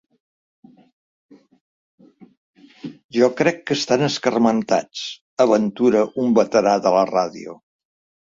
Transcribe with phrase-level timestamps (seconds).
[3.17, 5.03] Jo crec que estan escarmentats
[5.45, 7.55] —aventura un veterà de la ràdio.